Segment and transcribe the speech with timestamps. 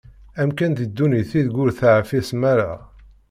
[0.41, 2.71] Amkan di ddunit ideg ur teεfisem-ara.